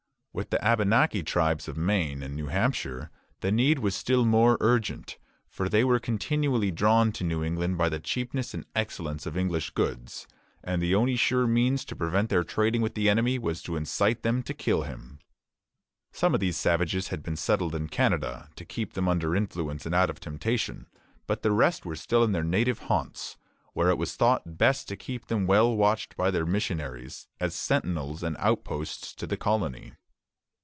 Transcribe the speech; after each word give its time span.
With 0.33 0.49
the 0.49 0.65
Abenaki 0.65 1.23
tribes 1.23 1.67
of 1.67 1.75
Maine 1.75 2.23
and 2.23 2.37
New 2.37 2.47
Hampshire 2.47 3.11
the 3.41 3.51
need 3.51 3.79
was 3.79 3.95
still 3.95 4.23
more 4.23 4.57
urgent, 4.61 5.17
for 5.49 5.67
they 5.67 5.83
were 5.83 5.99
continually 5.99 6.71
drawn 6.71 7.11
to 7.11 7.25
New 7.25 7.43
England 7.43 7.77
by 7.77 7.89
the 7.89 7.99
cheapness 7.99 8.53
and 8.53 8.65
excellence 8.73 9.25
of 9.25 9.35
English 9.35 9.71
goods; 9.71 10.27
and 10.63 10.81
the 10.81 10.95
only 10.95 11.17
sure 11.17 11.47
means 11.47 11.83
to 11.83 11.97
prevent 11.97 12.29
their 12.29 12.45
trading 12.45 12.81
with 12.81 12.93
the 12.95 13.09
enemy 13.09 13.37
was 13.37 13.61
to 13.63 13.75
incite 13.75 14.23
them 14.23 14.41
to 14.43 14.53
kill 14.53 14.83
him. 14.83 15.19
Some 16.13 16.33
of 16.33 16.39
these 16.39 16.55
savages 16.55 17.09
had 17.09 17.23
been 17.23 17.35
settled 17.35 17.75
in 17.75 17.89
Canada, 17.89 18.51
to 18.55 18.63
keep 18.63 18.93
them 18.93 19.09
under 19.09 19.35
influence 19.35 19.85
and 19.85 19.93
out 19.93 20.09
of 20.09 20.21
temptation; 20.21 20.87
but 21.27 21.41
the 21.41 21.51
rest 21.51 21.85
were 21.85 21.97
still 21.97 22.23
in 22.23 22.31
their 22.31 22.41
native 22.45 22.79
haunts, 22.83 23.35
where 23.73 23.89
it 23.89 23.97
was 23.97 24.15
thought 24.15 24.57
best 24.57 24.87
to 24.87 24.95
keep 24.95 25.25
them 25.25 25.45
well 25.45 25.75
watched 25.75 26.15
by 26.15 26.31
their 26.31 26.45
missionaries, 26.45 27.27
as 27.41 27.53
sentinels 27.53 28.23
and 28.23 28.37
outposts 28.39 29.13
to 29.15 29.27
the 29.27 29.35
colony. 29.35 29.91